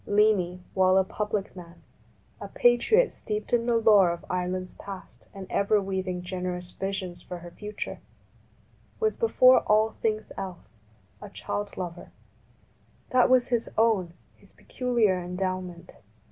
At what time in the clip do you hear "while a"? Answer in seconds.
0.73-1.03